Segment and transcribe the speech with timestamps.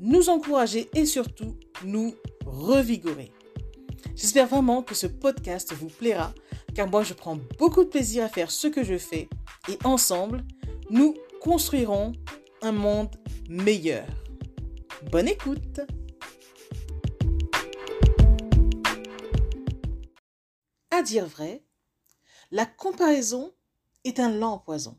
[0.00, 3.32] nous encourager et surtout nous revigorer.
[4.14, 6.32] J'espère vraiment que ce podcast vous plaira,
[6.74, 9.28] car moi je prends beaucoup de plaisir à faire ce que je fais
[9.68, 10.44] et ensemble,
[10.90, 12.12] nous construirons
[12.62, 13.14] un monde
[13.48, 14.06] meilleur.
[15.10, 15.80] Bonne écoute
[20.90, 21.62] À dire vrai,
[22.50, 23.52] la comparaison
[24.04, 24.98] est un lent poison.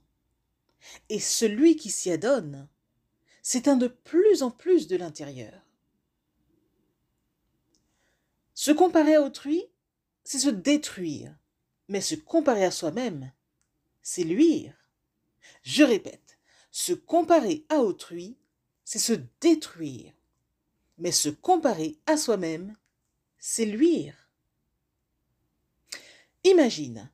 [1.09, 2.69] Et celui qui s'y adonne
[3.49, 5.59] s'éteint de plus en plus de l'intérieur.
[8.53, 9.65] Se comparer à autrui,
[10.23, 11.35] c'est se détruire,
[11.87, 13.31] mais se comparer à soi-même,
[14.03, 14.75] c'est luire.
[15.63, 16.37] Je répète,
[16.69, 18.37] se comparer à autrui,
[18.85, 20.13] c'est se détruire,
[20.99, 22.77] mais se comparer à soi-même,
[23.39, 24.29] c'est luire.
[26.43, 27.09] Imagine,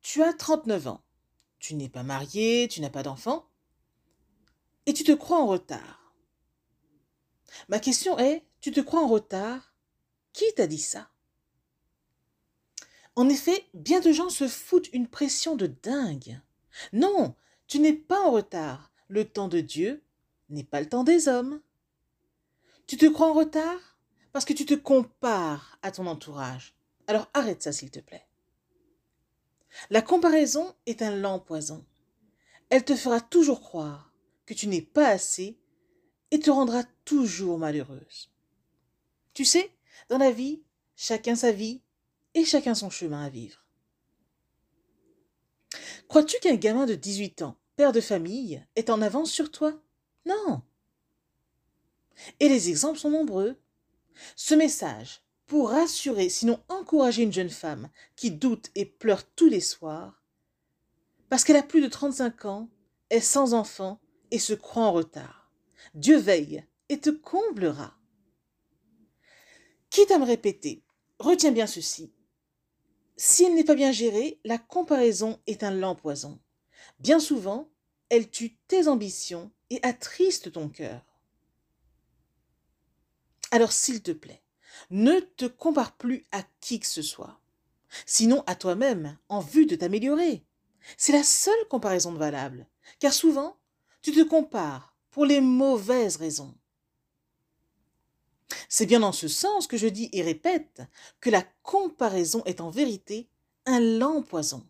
[0.00, 1.04] tu as 39 ans,
[1.58, 3.46] tu n'es pas marié, tu n'as pas d'enfant,
[4.86, 6.14] et tu te crois en retard.
[7.68, 9.74] Ma question est, tu te crois en retard?
[10.32, 11.10] Qui t'a dit ça?
[13.16, 16.40] En effet, bien de gens se foutent une pression de dingue.
[16.92, 17.36] Non,
[17.66, 18.90] tu n'es pas en retard.
[19.08, 20.02] Le temps de Dieu
[20.48, 21.60] n'est pas le temps des hommes.
[22.86, 23.98] Tu te crois en retard?
[24.32, 26.74] Parce que tu te compares à ton entourage.
[27.06, 28.26] Alors arrête ça, s'il te plaît.
[29.90, 31.84] La comparaison est un lent poison.
[32.70, 34.13] Elle te fera toujours croire
[34.46, 35.58] que tu n'es pas assez
[36.30, 38.30] et te rendra toujours malheureuse.
[39.34, 39.70] Tu sais,
[40.08, 40.62] dans la vie,
[40.96, 41.82] chacun sa vie
[42.34, 43.64] et chacun son chemin à vivre.
[46.08, 49.80] Crois-tu qu'un gamin de 18 ans, père de famille, est en avance sur toi?
[50.26, 50.62] Non.
[52.40, 53.56] Et les exemples sont nombreux.
[54.36, 59.60] Ce message, pour rassurer, sinon encourager une jeune femme qui doute et pleure tous les
[59.60, 60.22] soirs,
[61.28, 62.68] parce qu'elle a plus de 35 ans,
[63.10, 64.00] est sans enfant
[64.34, 65.48] et se croit en retard.
[65.94, 67.96] Dieu veille et te comblera.
[69.90, 70.82] Quitte à me répéter,
[71.20, 72.12] retiens bien ceci.
[73.16, 76.40] Si elle n'est pas bien gérée, la comparaison est un lent poison.
[76.98, 77.70] Bien souvent,
[78.08, 81.06] elle tue tes ambitions et attriste ton cœur.
[83.52, 84.42] Alors s'il te plaît,
[84.90, 87.40] ne te compare plus à qui que ce soit,
[88.04, 90.44] sinon à toi-même, en vue de t'améliorer.
[90.96, 92.66] C'est la seule comparaison valable,
[92.98, 93.56] car souvent,
[94.04, 96.54] tu te compares pour les mauvaises raisons.
[98.68, 100.82] C'est bien dans ce sens que je dis et répète
[101.22, 103.30] que la comparaison est en vérité
[103.64, 104.68] un lent poison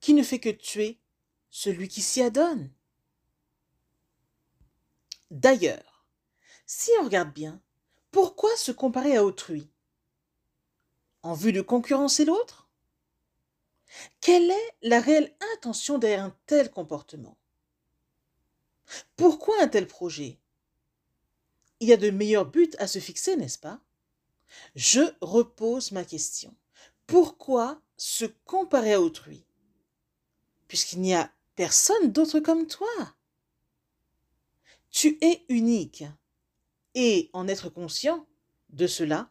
[0.00, 0.98] qui ne fait que tuer
[1.50, 2.68] celui qui s'y adonne.
[5.30, 6.04] D'ailleurs,
[6.66, 7.62] si on regarde bien,
[8.10, 9.70] pourquoi se comparer à autrui?
[11.22, 12.68] En vue de concurrencer l'autre?
[14.20, 17.38] Quelle est la réelle intention derrière un tel comportement?
[19.16, 20.38] Pourquoi un tel projet?
[21.80, 23.80] Il y a de meilleurs buts à se fixer, n'est-ce pas?
[24.74, 26.54] Je repose ma question.
[27.06, 29.44] Pourquoi se comparer à autrui?
[30.68, 33.14] Puisqu'il n'y a personne d'autre comme toi.
[34.90, 36.04] Tu es unique.
[36.94, 38.26] Et en être conscient
[38.70, 39.30] de cela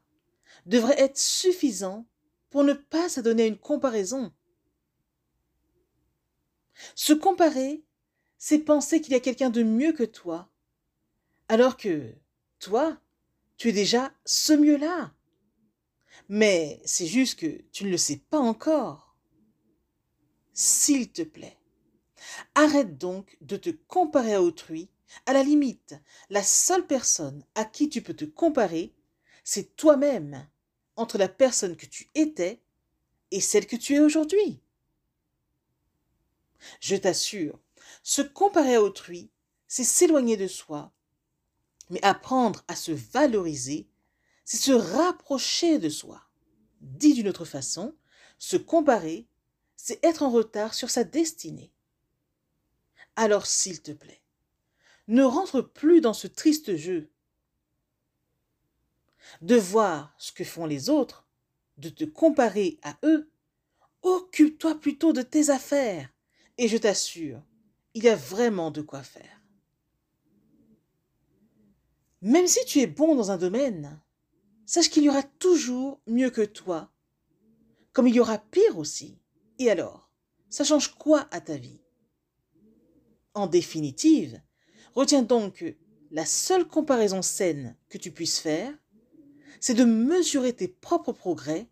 [0.65, 2.05] devrait être suffisant
[2.49, 4.33] pour ne pas s'adonner à une comparaison.
[6.95, 7.83] Se comparer
[8.45, 10.49] c'est penser qu'il y a quelqu'un de mieux que toi,
[11.47, 12.13] alors que
[12.59, 12.99] toi,
[13.55, 15.13] tu es déjà ce mieux-là.
[16.27, 19.15] Mais c'est juste que tu ne le sais pas encore.
[20.51, 21.57] S'il te plaît,
[22.53, 24.89] arrête donc de te comparer à autrui.
[25.25, 25.95] À la limite,
[26.29, 28.93] la seule personne à qui tu peux te comparer,
[29.45, 30.45] c'est toi-même,
[30.97, 32.61] entre la personne que tu étais
[33.31, 34.59] et celle que tu es aujourd'hui.
[36.81, 37.62] Je t'assure,
[38.03, 39.31] se comparer à autrui,
[39.67, 40.93] c'est s'éloigner de soi.
[41.89, 43.87] Mais apprendre à se valoriser,
[44.45, 46.21] c'est se rapprocher de soi.
[46.81, 47.95] Dit d'une autre façon,
[48.37, 49.27] se comparer,
[49.75, 51.71] c'est être en retard sur sa destinée.
[53.15, 54.21] Alors s'il te plaît,
[55.07, 57.09] ne rentre plus dans ce triste jeu
[59.41, 61.25] de voir ce que font les autres,
[61.77, 63.31] de te comparer à eux.
[64.01, 66.09] Occupe-toi plutôt de tes affaires,
[66.57, 67.41] et je t'assure,
[67.93, 69.41] il y a vraiment de quoi faire.
[72.21, 74.01] Même si tu es bon dans un domaine,
[74.65, 76.91] sache qu'il y aura toujours mieux que toi,
[77.91, 79.19] comme il y aura pire aussi.
[79.59, 80.09] Et alors,
[80.49, 81.81] ça change quoi à ta vie?
[83.33, 84.41] En définitive,
[84.95, 85.75] retiens donc que
[86.11, 88.73] la seule comparaison saine que tu puisses faire,
[89.59, 91.69] c'est de mesurer tes propres progrès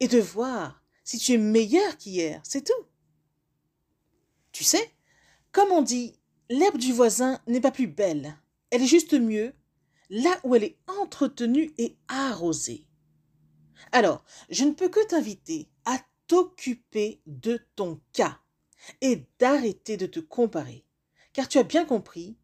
[0.00, 2.86] et de voir si tu es meilleur qu'hier, c'est tout.
[4.52, 4.92] Tu sais,
[5.52, 6.14] comme on dit,
[6.50, 8.36] l'herbe du voisin n'est pas plus belle,
[8.70, 9.54] elle est juste mieux
[10.10, 12.86] là où elle est entretenue et arrosée.
[13.92, 18.38] Alors, je ne peux que t'inviter à t'occuper de ton cas
[19.00, 20.84] et d'arrêter de te comparer,
[21.32, 22.36] car tu as bien compris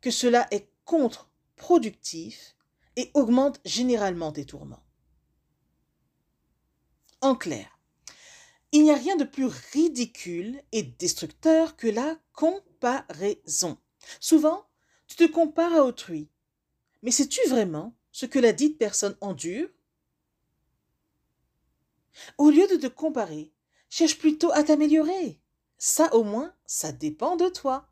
[0.00, 2.56] que cela est contre-productif
[2.96, 4.82] et augmente généralement tes tourments.
[7.20, 7.77] En clair,
[8.72, 13.78] il n'y a rien de plus ridicule et destructeur que la comparaison.
[14.20, 14.66] Souvent,
[15.06, 16.28] tu te compares à autrui
[17.02, 19.68] mais sais-tu vraiment ce que la dite personne endure?
[22.36, 23.52] Au lieu de te comparer,
[23.88, 25.40] cherche plutôt à t'améliorer.
[25.78, 27.88] Ça au moins, ça dépend de toi.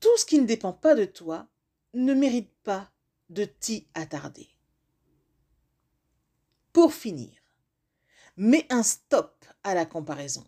[0.00, 1.46] Tout ce qui ne dépend pas de toi
[1.92, 2.90] ne mérite pas
[3.28, 4.48] de t'y attarder.
[6.72, 7.32] Pour finir,
[8.36, 10.44] mets un stop à la comparaison.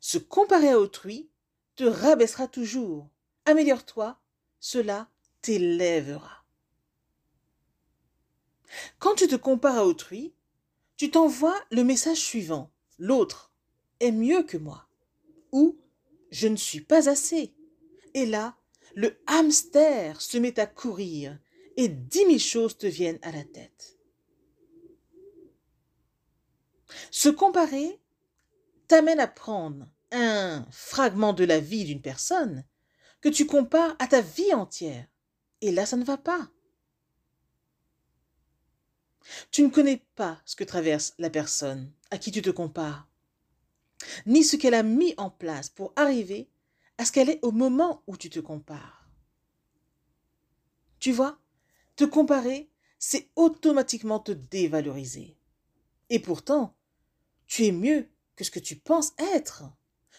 [0.00, 1.30] Se comparer à autrui
[1.76, 3.08] te rabaissera toujours.
[3.44, 4.18] Améliore-toi,
[4.60, 5.08] cela
[5.40, 6.44] t'élèvera.
[8.98, 10.34] Quand tu te compares à autrui,
[10.96, 12.70] tu t'envoies le message suivant.
[12.98, 13.52] L'autre
[14.00, 14.88] est mieux que moi.
[15.50, 15.78] Ou
[16.30, 17.54] je ne suis pas assez.
[18.14, 18.56] Et là,
[18.94, 21.38] le hamster se met à courir
[21.76, 23.98] et dix mille choses te viennent à la tête.
[27.10, 28.00] Se comparer
[28.88, 32.64] t'amène à prendre un fragment de la vie d'une personne
[33.20, 35.06] que tu compares à ta vie entière.
[35.60, 36.50] Et là, ça ne va pas.
[39.50, 43.08] Tu ne connais pas ce que traverse la personne à qui tu te compares,
[44.26, 46.50] ni ce qu'elle a mis en place pour arriver
[46.98, 49.08] à ce qu'elle est au moment où tu te compares.
[50.98, 51.38] Tu vois,
[51.96, 55.36] te comparer, c'est automatiquement te dévaloriser.
[56.10, 56.76] Et pourtant,
[57.52, 59.64] tu es mieux que ce que tu penses être.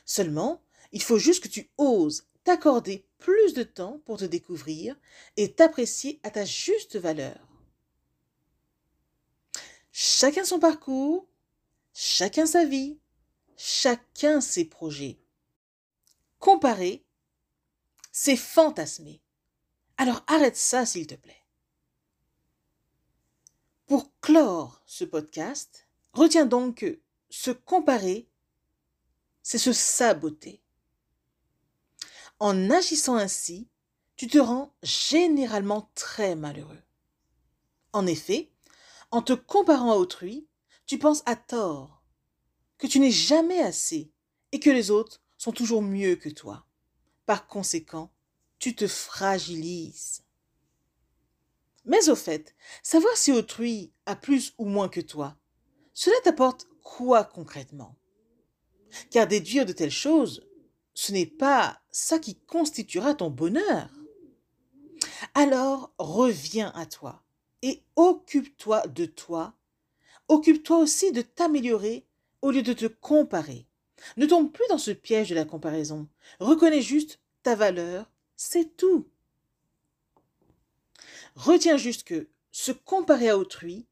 [0.05, 4.95] Seulement, il faut juste que tu oses t'accorder plus de temps pour te découvrir
[5.35, 7.39] et t'apprécier à ta juste valeur.
[9.91, 11.27] Chacun son parcours,
[11.91, 12.99] chacun sa vie,
[13.57, 15.17] chacun ses projets.
[16.37, 17.03] Comparer,
[18.11, 19.23] c'est fantasmer.
[19.97, 21.43] Alors arrête ça, s'il te plaît.
[23.87, 26.99] Pour clore ce podcast, retiens donc que
[27.35, 28.29] se comparer,
[29.41, 30.61] c'est se saboter.
[32.37, 33.67] En agissant ainsi,
[34.15, 36.83] tu te rends généralement très malheureux.
[37.91, 38.51] En effet,
[39.09, 40.47] en te comparant à autrui,
[40.85, 42.03] tu penses à tort
[42.77, 44.11] que tu n'es jamais assez
[44.51, 46.67] et que les autres sont toujours mieux que toi.
[47.25, 48.13] Par conséquent,
[48.59, 50.23] tu te fragilises.
[51.85, 55.35] Mais au fait, savoir si autrui a plus ou moins que toi,
[55.95, 57.95] cela t'apporte quoi concrètement?
[59.09, 60.45] Car déduire de telles choses
[60.93, 63.89] ce n'est pas ça qui constituera ton bonheur.
[65.33, 67.23] Alors reviens à toi
[67.61, 69.55] et occupe-toi de toi.
[70.27, 72.05] Occupe-toi aussi de t'améliorer
[72.41, 73.67] au lieu de te comparer.
[74.17, 76.07] Ne tombe plus dans ce piège de la comparaison.
[76.39, 79.07] Reconnais juste ta valeur, c'est tout.
[81.35, 83.87] Retiens juste que se comparer à autrui,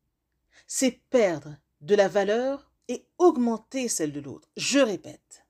[0.68, 2.71] c'est perdre de la valeur
[3.18, 4.50] augmenter celle de l'autre.
[4.58, 5.46] Je répète,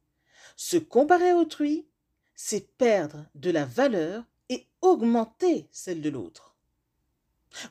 [0.55, 1.87] se comparer à autrui,
[2.35, 6.55] c'est perdre de la valeur et augmenter celle de l'autre.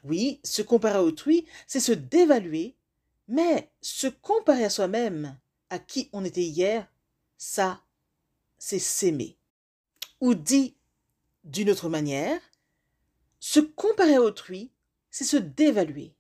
[0.05, 2.77] Oui, se comparer à autrui, c'est se dévaluer,
[3.29, 5.39] mais se comparer à soi-même,
[5.71, 6.87] à qui on était hier,
[7.39, 7.83] ça,
[8.59, 9.39] c'est s'aimer.
[10.21, 10.77] Ou dit
[11.45, 12.41] d'une autre manière,
[13.39, 14.71] se comparer à autrui,
[15.11, 16.15] c'est se dévaluer.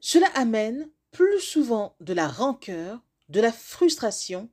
[0.00, 4.50] Cela amène plus souvent de la rancœur, de la frustration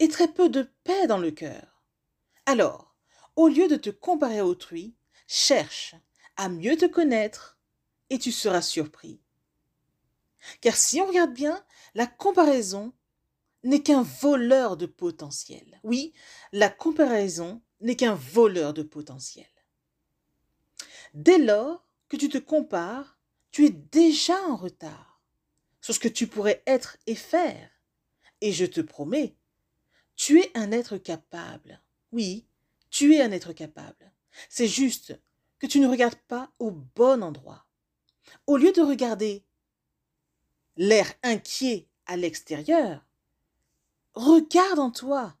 [0.00, 1.84] et très peu de paix dans le cœur.
[2.46, 2.94] Alors,
[3.36, 4.94] Au lieu de te comparer à autrui,
[5.26, 5.96] cherche
[6.36, 7.58] à mieux te connaître
[8.10, 9.20] et tu seras surpris.
[10.60, 11.64] Car si on regarde bien,
[11.94, 12.92] la comparaison
[13.64, 15.80] n'est qu'un voleur de potentiel.
[15.82, 16.12] Oui,
[16.52, 19.48] la comparaison n'est qu'un voleur de potentiel.
[21.14, 23.18] Dès lors que tu te compares,
[23.50, 25.13] tu es déjà en retard
[25.84, 27.68] sur ce que tu pourrais être et faire.
[28.40, 29.36] Et je te promets,
[30.16, 31.78] tu es un être capable.
[32.10, 32.46] Oui,
[32.88, 34.10] tu es un être capable.
[34.48, 35.14] C'est juste
[35.58, 37.66] que tu ne regardes pas au bon endroit.
[38.46, 39.44] Au lieu de regarder
[40.78, 43.04] l'air inquiet à l'extérieur,
[44.14, 45.36] regarde en toi,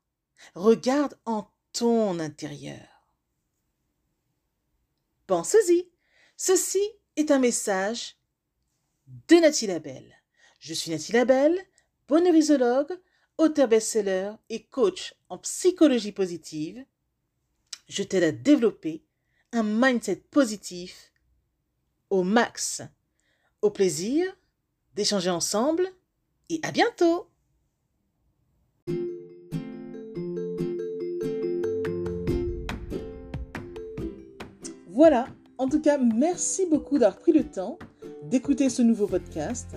[0.54, 3.08] regarde en ton intérieur.
[5.26, 5.88] Pense-y,
[6.36, 6.86] ceci
[7.16, 8.18] est un message
[9.06, 10.23] de Nathalie Labelle.
[10.64, 11.60] Je suis Nathalie Labelle,
[12.08, 12.98] bonheurisologue,
[13.36, 16.82] auteur best-seller et coach en psychologie positive.
[17.86, 19.04] Je t'aide à développer
[19.52, 21.12] un mindset positif
[22.08, 22.80] au max.
[23.60, 24.24] Au plaisir
[24.94, 25.86] d'échanger ensemble
[26.48, 27.28] et à bientôt
[34.88, 35.26] Voilà,
[35.58, 37.78] en tout cas, merci beaucoup d'avoir pris le temps
[38.22, 39.76] d'écouter ce nouveau podcast